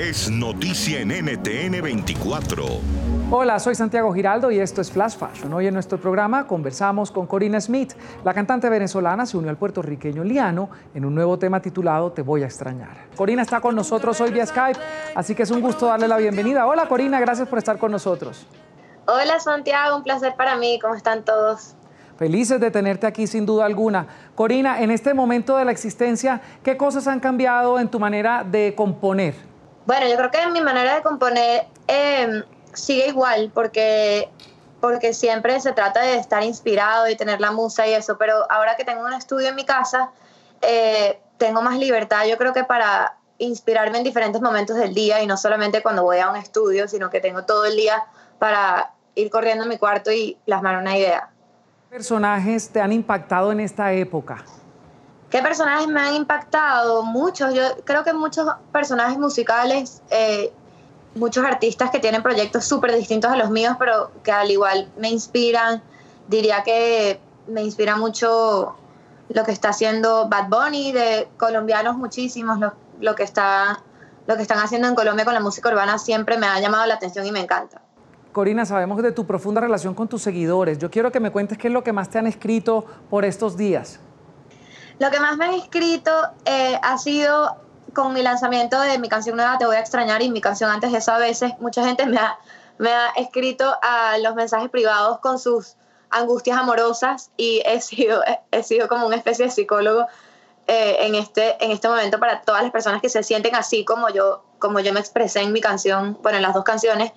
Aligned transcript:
es 0.00 0.30
noticia 0.30 1.00
en 1.00 1.08
NTN 1.08 1.82
24. 1.82 2.64
Hola, 3.30 3.58
soy 3.58 3.74
Santiago 3.74 4.14
Giraldo 4.14 4.50
y 4.50 4.58
esto 4.58 4.80
es 4.80 4.90
Flash 4.90 5.18
Fashion. 5.18 5.52
Hoy 5.52 5.66
en 5.66 5.74
nuestro 5.74 6.00
programa 6.00 6.46
conversamos 6.46 7.10
con 7.10 7.26
Corina 7.26 7.60
Smith. 7.60 7.92
La 8.24 8.32
cantante 8.32 8.70
venezolana 8.70 9.26
se 9.26 9.36
unió 9.36 9.50
al 9.50 9.58
puertorriqueño 9.58 10.24
Liano 10.24 10.70
en 10.94 11.04
un 11.04 11.14
nuevo 11.14 11.38
tema 11.38 11.60
titulado 11.60 12.12
Te 12.12 12.22
voy 12.22 12.42
a 12.42 12.46
extrañar. 12.46 13.08
Corina 13.14 13.42
está 13.42 13.60
con 13.60 13.76
nosotros 13.76 14.18
hoy 14.22 14.30
vía 14.30 14.46
Skype, 14.46 14.80
así 15.14 15.34
que 15.34 15.42
es 15.42 15.50
un 15.50 15.60
gusto 15.60 15.84
darle 15.84 16.08
la 16.08 16.16
bienvenida. 16.16 16.66
Hola 16.66 16.88
Corina, 16.88 17.20
gracias 17.20 17.46
por 17.46 17.58
estar 17.58 17.76
con 17.76 17.92
nosotros. 17.92 18.46
Hola 19.06 19.38
Santiago, 19.38 19.98
un 19.98 20.02
placer 20.02 20.32
para 20.34 20.56
mí. 20.56 20.78
¿Cómo 20.80 20.94
están 20.94 21.26
todos? 21.26 21.76
Felices 22.16 22.58
de 22.58 22.70
tenerte 22.70 23.06
aquí 23.06 23.26
sin 23.26 23.44
duda 23.44 23.66
alguna. 23.66 24.06
Corina, 24.34 24.80
en 24.80 24.92
este 24.92 25.12
momento 25.12 25.58
de 25.58 25.66
la 25.66 25.72
existencia, 25.72 26.40
¿qué 26.62 26.78
cosas 26.78 27.06
han 27.06 27.20
cambiado 27.20 27.78
en 27.78 27.88
tu 27.88 28.00
manera 28.00 28.44
de 28.44 28.74
componer? 28.74 29.49
Bueno, 29.90 30.06
yo 30.06 30.16
creo 30.16 30.30
que 30.30 30.46
mi 30.52 30.60
manera 30.60 30.94
de 30.94 31.02
componer 31.02 31.66
em, 31.88 32.44
sigue 32.72 33.08
igual 33.08 33.50
porque, 33.52 34.30
porque 34.80 35.12
siempre 35.12 35.58
se 35.58 35.72
trata 35.72 36.00
de 36.00 36.14
estar 36.14 36.44
inspirado 36.44 37.08
y 37.08 37.16
tener 37.16 37.40
la 37.40 37.50
musa 37.50 37.88
y 37.88 37.94
eso, 37.94 38.16
pero 38.16 38.48
ahora 38.52 38.76
que 38.76 38.84
tengo 38.84 39.04
un 39.04 39.12
estudio 39.12 39.48
en 39.48 39.56
mi 39.56 39.64
casa, 39.64 40.12
eh, 40.62 41.18
tengo 41.38 41.60
más 41.60 41.76
libertad, 41.76 42.24
yo 42.24 42.38
creo 42.38 42.52
que 42.52 42.62
para 42.62 43.16
inspirarme 43.38 43.98
en 43.98 44.04
diferentes 44.04 44.40
momentos 44.40 44.76
del 44.76 44.94
día 44.94 45.24
y 45.24 45.26
no 45.26 45.36
solamente 45.36 45.82
cuando 45.82 46.04
voy 46.04 46.18
a 46.18 46.30
un 46.30 46.36
estudio, 46.36 46.86
sino 46.86 47.10
que 47.10 47.18
tengo 47.18 47.44
todo 47.44 47.64
el 47.64 47.74
día 47.74 48.04
para 48.38 48.92
ir 49.16 49.28
corriendo 49.28 49.64
en 49.64 49.70
mi 49.70 49.78
cuarto 49.78 50.12
y 50.12 50.38
plasmar 50.44 50.76
una 50.76 50.96
idea. 50.96 51.30
¿Qué 51.88 51.96
personajes 51.96 52.68
te 52.68 52.80
han 52.80 52.92
impactado 52.92 53.50
en 53.50 53.58
esta 53.58 53.92
época? 53.92 54.44
¿Qué 55.30 55.40
personajes 55.42 55.86
me 55.86 56.00
han 56.00 56.14
impactado? 56.14 57.04
Muchos, 57.04 57.54
yo 57.54 57.62
creo 57.84 58.02
que 58.02 58.12
muchos 58.12 58.48
personajes 58.72 59.16
musicales, 59.16 60.02
eh, 60.10 60.52
muchos 61.14 61.44
artistas 61.44 61.90
que 61.90 62.00
tienen 62.00 62.20
proyectos 62.20 62.64
súper 62.64 62.92
distintos 62.96 63.30
a 63.30 63.36
los 63.36 63.48
míos, 63.48 63.76
pero 63.78 64.10
que 64.24 64.32
al 64.32 64.50
igual 64.50 64.88
me 64.98 65.08
inspiran. 65.08 65.82
Diría 66.26 66.64
que 66.64 67.20
me 67.46 67.62
inspira 67.62 67.96
mucho 67.96 68.74
lo 69.28 69.44
que 69.44 69.52
está 69.52 69.68
haciendo 69.68 70.28
Bad 70.28 70.48
Bunny, 70.48 70.90
de 70.90 71.28
colombianos 71.36 71.96
muchísimos, 71.96 72.58
lo, 72.98 73.14
que 73.14 73.22
está, 73.22 73.84
lo 74.26 74.34
que 74.34 74.42
están 74.42 74.58
haciendo 74.58 74.88
en 74.88 74.96
Colombia 74.96 75.24
con 75.24 75.34
la 75.34 75.40
música 75.40 75.68
urbana 75.68 75.98
siempre 75.98 76.38
me 76.38 76.46
ha 76.46 76.58
llamado 76.58 76.86
la 76.86 76.94
atención 76.94 77.24
y 77.24 77.30
me 77.30 77.40
encanta. 77.40 77.82
Corina, 78.32 78.66
sabemos 78.66 79.00
de 79.00 79.12
tu 79.12 79.26
profunda 79.26 79.60
relación 79.60 79.94
con 79.94 80.08
tus 80.08 80.22
seguidores. 80.22 80.78
Yo 80.78 80.90
quiero 80.90 81.12
que 81.12 81.20
me 81.20 81.30
cuentes 81.30 81.56
qué 81.56 81.68
es 81.68 81.72
lo 81.72 81.84
que 81.84 81.92
más 81.92 82.10
te 82.10 82.18
han 82.18 82.26
escrito 82.26 82.84
por 83.08 83.24
estos 83.24 83.56
días. 83.56 84.00
Lo 85.00 85.10
que 85.10 85.18
más 85.18 85.38
me 85.38 85.46
han 85.46 85.54
escrito 85.54 86.10
eh, 86.44 86.78
ha 86.82 86.98
sido 86.98 87.56
con 87.94 88.12
mi 88.12 88.22
lanzamiento 88.22 88.78
de 88.78 88.98
mi 88.98 89.08
canción 89.08 89.34
nueva 89.34 89.56
Te 89.56 89.64
voy 89.64 89.76
a 89.76 89.80
extrañar 89.80 90.22
y 90.22 90.30
mi 90.30 90.42
canción 90.42 90.70
antes 90.70 90.92
de 90.92 90.98
eso 90.98 91.10
a 91.10 91.18
veces 91.18 91.52
mucha 91.58 91.82
gente 91.84 92.04
me 92.04 92.18
ha, 92.18 92.38
me 92.76 92.92
ha 92.92 93.08
escrito 93.16 93.64
a 93.80 94.18
los 94.18 94.34
mensajes 94.34 94.68
privados 94.68 95.18
con 95.20 95.38
sus 95.38 95.76
angustias 96.10 96.58
amorosas 96.58 97.30
y 97.38 97.62
he 97.64 97.80
sido, 97.80 98.22
he 98.50 98.62
sido 98.62 98.88
como 98.88 99.06
una 99.06 99.16
especie 99.16 99.46
de 99.46 99.50
psicólogo 99.50 100.06
eh, 100.66 100.98
en, 101.00 101.14
este, 101.14 101.56
en 101.64 101.70
este 101.70 101.88
momento 101.88 102.20
para 102.20 102.42
todas 102.42 102.62
las 102.62 102.70
personas 102.70 103.00
que 103.00 103.08
se 103.08 103.22
sienten 103.22 103.54
así 103.54 103.86
como 103.86 104.10
yo, 104.10 104.44
como 104.58 104.80
yo 104.80 104.92
me 104.92 105.00
expresé 105.00 105.40
en 105.40 105.52
mi 105.52 105.62
canción, 105.62 106.18
bueno, 106.22 106.36
en 106.36 106.42
las 106.42 106.52
dos 106.52 106.64
canciones. 106.64 107.12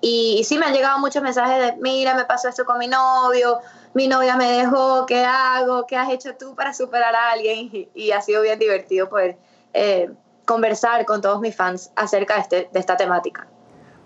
Y, 0.00 0.42
sí 0.44 0.58
me 0.58 0.66
han 0.66 0.74
llegado 0.74 0.98
muchos 0.98 1.22
mensajes 1.22 1.58
de, 1.58 1.80
mira, 1.80 2.14
me 2.14 2.24
pasó 2.24 2.48
esto 2.48 2.64
con 2.64 2.78
mi 2.78 2.88
novio, 2.88 3.60
mi 3.94 4.06
novia 4.06 4.36
me 4.36 4.50
dejó, 4.50 5.06
¿qué 5.06 5.24
hago? 5.24 5.86
¿Qué 5.86 5.96
has 5.96 6.10
hecho 6.10 6.34
tú 6.36 6.54
para 6.54 6.74
superar 6.74 7.14
a 7.14 7.30
alguien? 7.32 7.88
Y, 7.94 8.10
ha 8.10 8.20
sido 8.20 8.42
bien 8.42 8.58
divertido 8.58 9.08
poder 9.08 9.38
eh, 9.72 10.10
conversar 10.44 11.04
con 11.06 11.20
todos 11.22 11.40
mis 11.40 11.56
fans 11.56 11.90
acerca 11.96 12.34
de, 12.34 12.40
este, 12.40 12.70
de 12.72 12.80
esta 12.80 12.96
temática. 12.96 13.46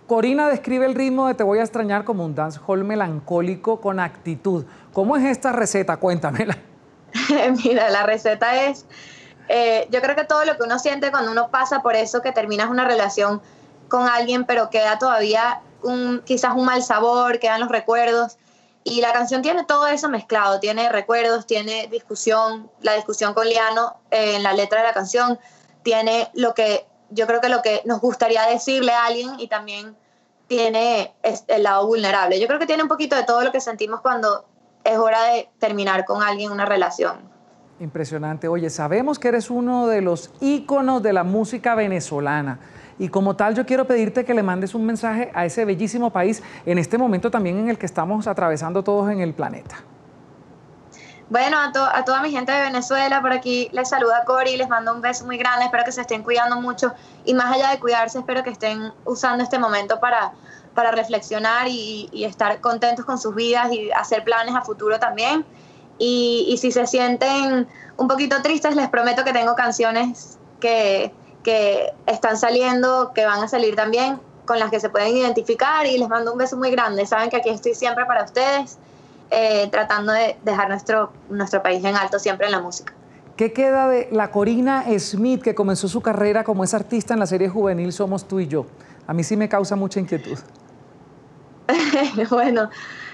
Corina 0.09 0.49
describe 0.49 0.87
el 0.87 0.95
ritmo 0.95 1.27
de 1.27 1.35
Te 1.35 1.45
voy 1.45 1.59
a 1.59 1.63
extrañar 1.63 2.05
como 2.05 2.25
un 2.25 2.35
dancehall 2.35 2.83
melancólico 2.83 3.81
con 3.81 4.01
actitud. 4.01 4.65
¿Cómo 4.93 5.17
es 5.17 5.25
esta 5.25 5.53
receta? 5.53 5.99
Cuéntamela. 5.99 6.57
Mira, 7.65 7.91
la 7.91 8.05
receta 8.05 8.65
es, 8.65 8.87
eh, 9.49 9.87
yo 9.91 10.01
creo 10.01 10.17
que 10.17 10.25
todo 10.25 10.45
lo 10.45 10.57
que 10.57 10.63
uno 10.63 10.79
siente 10.79 11.11
cuando 11.11 11.31
uno 11.31 11.51
pasa 11.51 11.83
por 11.83 11.95
eso, 11.95 12.23
que 12.23 12.33
terminas 12.33 12.71
una 12.71 12.87
relación 12.87 13.43
con 13.89 14.09
alguien, 14.09 14.45
pero 14.45 14.71
queda 14.71 14.99
todavía 14.99 15.61
quizás 16.25 16.55
un 16.55 16.65
mal 16.65 16.83
sabor, 16.83 17.39
quedan 17.39 17.61
los 17.61 17.69
recuerdos. 17.71 18.39
Y 18.85 19.01
la 19.01 19.13
canción 19.13 19.43
tiene 19.43 19.65
todo 19.65 19.87
eso 19.87 20.09
mezclado, 20.09 20.61
tiene 20.61 20.89
recuerdos, 20.89 21.47
tiene 21.47 21.89
discusión, 21.89 22.71
la 22.81 22.95
discusión 22.95 23.35
con 23.35 23.47
Liano 23.47 23.97
eh, 24.11 24.37
en 24.37 24.43
la 24.43 24.55
letra 24.55 24.81
de 24.81 24.87
la 24.87 24.95
canción, 24.95 25.39
tiene 25.83 26.31
lo 26.35 26.55
que 26.55 26.87
yo 27.11 27.27
creo 27.27 27.41
que 27.41 27.49
lo 27.49 27.63
que 27.63 27.83
nos 27.85 28.01
gustaría 28.01 28.47
decirle 28.47 28.93
a 28.93 29.07
alguien 29.07 29.39
y 29.39 29.49
también 29.49 29.97
tiene 30.47 31.15
el 31.23 31.63
lado 31.63 31.87
vulnerable. 31.87 32.41
Yo 32.41 32.47
creo 32.47 32.59
que 32.59 32.67
tiene 32.67 32.83
un 32.83 32.89
poquito 32.89 33.17
de 33.17 33.25
todo 33.25 33.43
lo 33.43 33.53
que 33.53 33.61
sentimos 33.61 34.01
cuando 34.01 34.47
es 34.85 34.97
hora 34.97 35.23
de 35.25 35.49
terminar 35.59 36.05
con 36.05 36.23
alguien 36.23 36.51
una 36.51 36.65
relación. 36.65 37.31
Impresionante. 37.81 38.49
Oye, 38.49 38.71
sabemos 38.71 39.19
que 39.19 39.29
eres 39.29 39.51
uno 39.51 39.87
de 39.87 40.01
los 40.01 40.31
íconos 40.41 41.03
de 41.03 41.13
la 41.13 41.23
música 41.23 41.75
venezolana. 41.75 42.59
Y 42.99 43.09
como 43.09 43.37
tal, 43.37 43.55
yo 43.55 43.65
quiero 43.65 43.87
pedirte 43.87 44.25
que 44.25 44.35
le 44.35 44.43
mandes 44.43 44.75
un 44.75 44.85
mensaje 44.85 45.31
a 45.33 45.45
ese 45.45 45.65
bellísimo 45.65 46.11
país 46.11 46.43
en 46.67 46.79
este 46.79 46.99
momento 46.99 47.31
también 47.31 47.57
en 47.57 47.69
el 47.69 47.79
que 47.79 47.87
estamos 47.87 48.27
atravesando 48.27 48.83
todos 48.83 49.11
en 49.11 49.21
el 49.21 49.33
planeta. 49.33 49.77
Bueno, 51.31 51.59
a, 51.61 52.05
toda 52.05 52.23
mi 52.23 52.31
gente 52.31 52.53
de 52.53 52.63
Venezuela, 52.63 53.21
por 53.21 53.33
aquí 53.33 53.69
les 53.73 53.91
saluda 53.91 54.25
Cori, 54.25 54.57
les 54.57 54.69
mando 54.69 54.95
un 54.95 55.03
beso 55.03 55.27
muy 55.27 55.37
grande, 55.37 55.67
espero 55.67 55.85
que 55.85 55.93
se 55.93 56.01
estén 56.01 56.23
cuidando 56.23 56.59
mucho 56.59 56.95
y 57.27 57.35
más 57.35 57.55
allá 57.55 57.71
de 57.71 57.79
cuidarse, 57.79 58.19
espero 58.19 58.43
que 58.43 58.49
estén 58.49 58.95
usando 59.05 59.45
este 59.45 59.59
momento 59.59 60.01
para, 60.01 60.33
para 60.75 60.91
reflexionar 60.91 61.69
y, 61.69 62.25
estar 62.25 62.63
contentos 62.63 63.05
con 63.05 63.19
sus 63.19 63.35
vidas 63.35 63.71
y 63.71 63.91
hacer 63.91 64.25
planes 64.25 64.55
a 64.55 64.63
futuro 64.63 64.99
también. 64.99 65.45
Y, 65.99 66.47
y 66.49 66.59
si 66.59 66.71
se 66.73 66.87
sienten 66.87 67.67
un 67.97 68.09
poquito 68.09 68.41
tristes, 68.43 68.77
les 68.77 68.89
prometo 68.89 69.25
que 69.25 69.33
tengo 69.33 69.55
canciones 69.55 70.39
que, 70.61 71.13
que 71.43 71.93
están 72.07 72.37
saliendo, 72.37 73.13
que 73.15 73.25
van 73.25 73.43
a 73.43 73.49
salir 73.49 73.75
también, 73.75 74.21
con 74.45 74.59
las 74.59 74.71
que 74.71 74.81
se 74.81 74.89
pueden 74.89 75.17
identificar 75.17 75.87
y 75.87 75.99
les 75.99 76.09
mando 76.09 76.33
un 76.33 76.39
beso 76.39 76.57
muy 76.57 76.71
grande. 76.71 77.05
Saben 77.07 77.31
que 77.31 77.37
aquí 77.37 77.51
estoy 77.51 77.75
siempre 77.75 78.07
para 78.07 78.25
ustedes, 78.25 78.79
eh, 79.31 79.69
tratando 79.71 80.13
de 80.13 80.37
dejar 80.43 80.69
nuestro, 80.69 81.13
nuestro 81.29 81.63
país 81.63 81.85
en 81.85 81.97
alto 81.97 82.19
siempre 82.19 82.47
en 82.47 82.53
la 82.53 82.61
música. 82.61 82.95
¿Qué 83.37 83.53
queda 83.53 83.89
de 83.89 84.09
la 84.11 84.31
Corina 84.31 84.85
Smith 84.99 85.43
que 85.43 85.55
comenzó 85.55 85.87
su 85.87 86.01
carrera 86.01 86.43
como 86.43 86.65
esa 86.65 86.79
artista 86.79 87.15
en 87.15 87.21
la 87.21 87.27
serie 87.27 87.49
juvenil 87.49 87.93
Somos 87.93 88.27
tú 88.27 88.41
y 88.41 88.49
yo? 88.49 88.67
A 89.07 89.15
mí 89.15 89.23
sí 89.23 89.37
me 89.37 89.49
causa 89.49 89.77
mucha 89.77 90.01
inquietud. 90.01 90.39
bueno, 92.31 92.69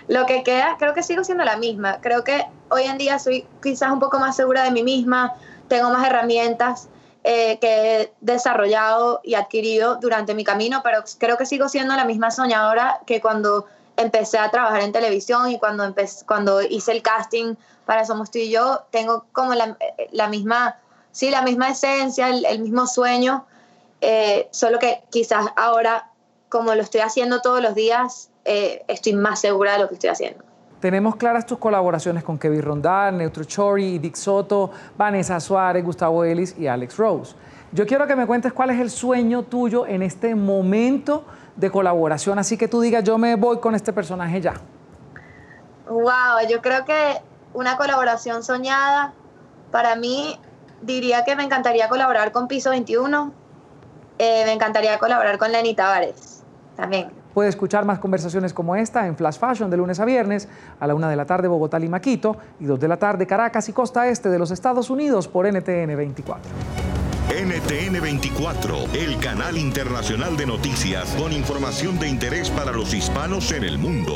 lo 0.09 0.27
que 0.27 0.43
queda, 0.43 0.77
creo 0.79 0.95
que 0.95 1.03
sigo 1.03 1.25
siendo 1.25 1.45
la 1.45 1.57
misma. 1.57 2.01
Creo 2.01 2.25
que 2.25 2.47
hoy 2.69 2.83
en 2.85 2.99
día 2.99 3.19
soy 3.19 3.47
quizás 3.63 3.91
un 3.91 4.01
poco 4.01 4.19
más 4.19 4.37
segura 4.37 4.65
de 4.65 4.71
mí 4.71 4.83
misma, 4.83 5.35
tengo 5.69 5.91
más 5.91 6.07
herramientas, 6.07 6.89
eh, 7.27 7.59
que 7.59 8.03
he 8.03 8.13
desarrollado 8.21 9.21
y 9.25 9.35
adquirido 9.35 9.97
durante 9.97 10.35
mi 10.35 10.45
camino, 10.45 10.83
pero 10.85 11.03
creo 11.19 11.39
que 11.39 11.47
sigo 11.47 11.71
siendo 11.71 11.97
la 11.97 12.05
misma 12.05 12.31
soñadora 12.31 13.01
que 13.07 13.23
cuando 13.23 13.65
empecé 13.97 14.37
a 14.39 14.51
trabajar 14.51 14.83
en 14.83 14.93
televisión 14.93 15.51
y 15.51 15.59
cuando, 15.59 15.85
empecé, 15.85 16.27
cuando 16.27 16.61
hice 16.61 16.93
el 16.93 17.01
casting 17.01 17.55
para 17.87 18.05
Somos 18.05 18.31
tú 18.31 18.39
y 18.39 18.51
yo, 18.51 18.83
tengo 18.91 19.25
como 19.33 19.55
la, 19.55 19.79
la 20.11 20.29
misma, 20.29 20.79
sí, 21.13 21.31
la 21.31 21.41
misma 21.41 21.71
esencia, 21.71 22.29
el, 22.29 22.61
mismo 22.61 22.87
sueño, 22.87 23.47
eh, 24.01 24.49
solo 24.51 24.79
que 24.79 25.03
quizás 25.11 25.47
ahora, 25.57 26.11
como 26.51 26.75
lo 26.75 26.83
estoy 26.83 27.01
haciendo 27.01 27.41
todos 27.41 27.63
los 27.63 27.75
días, 27.75 28.29
eh, 28.45 28.85
estoy 28.89 29.15
más 29.15 29.41
segura 29.41 29.73
de 29.73 29.79
lo 29.81 29.89
que 29.89 29.95
estoy 29.95 30.11
haciendo. 30.11 30.45
Tenemos 30.81 31.17
claras 31.17 31.47
tus 31.47 31.59
colaboraciones 31.59 32.23
con 32.25 32.39
Kevin 32.39 32.61
Rondal, 32.61 33.17
Neutro 33.17 33.45
Chori, 33.45 33.99
Dick 33.99 34.17
Soto, 34.17 34.71
Vanessa 34.99 35.41
Suárez, 35.41 35.83
Gustavo 35.83 36.25
Ellis 36.25 36.55
y 36.59 36.67
Alex 36.67 36.99
Rose. 36.99 37.35
Yo 37.73 37.87
quiero 37.87 38.07
que 38.07 38.15
me 38.15 38.27
cuentes 38.27 38.53
cuál 38.53 38.71
es 38.71 38.79
el 38.79 38.91
sueño 38.91 39.45
tuyo 39.45 39.87
en 39.87 40.03
este 40.03 40.35
momento 40.35 41.25
de 41.57 41.71
colaboración, 41.71 42.39
así 42.39 42.59
que 42.59 42.69
tú 42.69 42.81
digas, 42.81 43.03
yo 43.03 43.17
me 43.17 43.37
voy 43.37 43.61
con 43.61 43.75
este 43.75 43.93
personaje 43.93 44.41
ya. 44.41 44.55
Wow, 45.89 46.47
yo 46.51 46.61
creo 46.61 46.85
que 46.85 47.21
una 47.55 47.77
colaboración 47.77 48.43
soñada, 48.43 49.15
para 49.71 49.97
mí 49.97 50.39
diría 50.83 51.25
que 51.25 51.35
me 51.35 51.45
encantaría 51.45 51.89
colaborar 51.89 52.31
con 52.31 52.47
Piso 52.47 52.71
21, 52.71 53.33
eh, 54.19 54.43
me 54.45 54.53
encantaría 54.53 54.99
colaborar 54.99 55.39
con 55.39 55.51
Lenny 55.51 55.75
Tavares 55.75 56.43
también. 56.77 57.24
Puede 57.35 57.49
escuchar 57.49 57.85
más 57.85 57.99
conversaciones 57.99 58.55
como 58.55 58.77
esta 58.77 59.07
en 59.07 59.17
Flash 59.17 59.39
Fashion 59.39 59.69
de 59.69 59.77
lunes 59.77 59.99
a 59.99 60.05
viernes 60.05 60.49
a 60.79 60.87
la 60.87 60.95
una 60.95 61.11
de 61.11 61.17
la 61.17 61.27
tarde 61.27 61.49
Bogotá, 61.49 61.79
Lima, 61.79 62.01
Quito 62.01 62.37
y 62.61 62.65
dos 62.65 62.79
de 62.79 62.89
la 62.89 62.97
tarde 62.97 63.27
Caracas 63.27 63.69
y 63.69 63.73
costa 63.73 64.09
este 64.09 64.29
de 64.29 64.39
los 64.39 64.53
Estados 64.53 64.89
Unidos 64.89 65.27
por 65.27 65.47
NTN 65.47 65.97
24. 65.97 66.51
NTN 67.35 68.01
24, 68.01 68.77
el 68.95 69.19
canal 69.19 69.59
internacional 69.59 70.37
de 70.37 70.47
noticias 70.47 71.15
con 71.17 71.33
información 71.33 71.99
de 71.99 72.09
interés 72.09 72.51
para 72.51 72.71
los 72.71 72.95
hispanos 72.95 73.51
en 73.51 73.65
el 73.65 73.79
mundo. 73.79 74.15